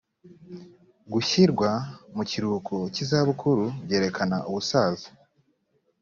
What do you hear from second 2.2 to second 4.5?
kiruhuko cy izabukuru byerekana